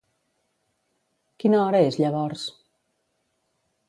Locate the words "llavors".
2.05-2.47